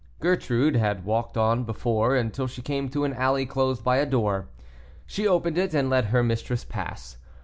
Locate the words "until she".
2.15-2.63